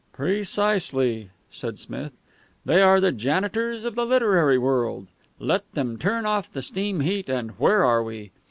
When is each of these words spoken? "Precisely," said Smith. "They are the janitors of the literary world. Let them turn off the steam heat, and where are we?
"Precisely," 0.13 1.29
said 1.51 1.77
Smith. 1.77 2.11
"They 2.65 2.81
are 2.81 2.99
the 2.99 3.11
janitors 3.11 3.85
of 3.85 3.93
the 3.93 4.03
literary 4.03 4.57
world. 4.57 5.05
Let 5.37 5.71
them 5.73 5.99
turn 5.99 6.25
off 6.25 6.51
the 6.51 6.63
steam 6.63 7.01
heat, 7.01 7.29
and 7.29 7.51
where 7.59 7.85
are 7.85 8.01
we? 8.01 8.31